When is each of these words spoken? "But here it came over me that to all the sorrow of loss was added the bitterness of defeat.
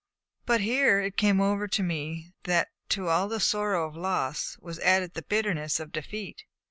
"But 0.47 0.61
here 0.61 0.99
it 0.99 1.15
came 1.15 1.39
over 1.39 1.69
me 1.79 2.33
that 2.45 2.69
to 2.89 3.09
all 3.09 3.27
the 3.27 3.39
sorrow 3.39 3.87
of 3.87 3.95
loss 3.95 4.57
was 4.59 4.79
added 4.79 5.13
the 5.13 5.21
bitterness 5.21 5.79
of 5.79 5.91
defeat. 5.91 6.41